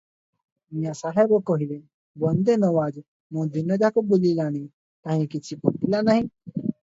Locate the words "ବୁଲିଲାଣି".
4.13-4.63